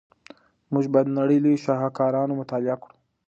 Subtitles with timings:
[0.73, 2.95] موږ باید د نړۍ لوی شاهکارونه مطالعه کړو.